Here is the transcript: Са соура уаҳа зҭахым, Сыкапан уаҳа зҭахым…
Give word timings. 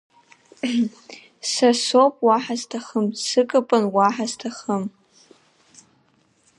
Са 1.51 1.69
соура 1.83 2.15
уаҳа 2.25 2.55
зҭахым, 2.59 3.07
Сыкапан 3.25 3.83
уаҳа 3.95 4.25
зҭахым… 4.31 4.83